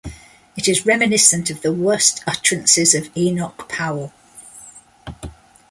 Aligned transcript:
It 0.57 0.67
is 0.67 0.83
reminiscent 0.87 1.51
of 1.51 1.61
the 1.61 1.71
worse 1.71 2.21
utterances 2.25 2.95
of 2.95 3.15
Enoch 3.15 3.69
Powell. 3.69 4.11